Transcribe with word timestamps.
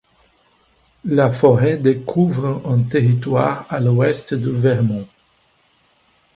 La 1.05 1.31
forêt 1.31 1.77
de 1.77 1.93
couvre 1.93 2.63
un 2.65 2.81
territoire 2.81 3.67
à 3.71 3.79
l'ouest 3.79 4.33
du 4.33 4.49
Vermont. 4.49 5.07